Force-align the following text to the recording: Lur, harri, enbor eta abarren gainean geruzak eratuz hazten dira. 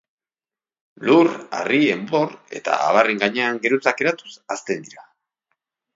Lur, 1.09 1.29
harri, 1.57 1.81
enbor 1.97 2.33
eta 2.61 2.79
abarren 2.89 3.23
gainean 3.27 3.61
geruzak 3.67 4.05
eratuz 4.07 4.37
hazten 4.57 4.87
dira. 4.89 5.11